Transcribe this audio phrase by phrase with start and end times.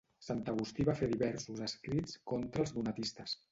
[0.27, 3.41] Sant Agustí va fer diversos escrits contra els donatistes.